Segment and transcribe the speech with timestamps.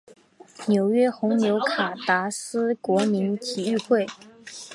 [0.67, 4.07] 纽约红牛卡达斯国民体育会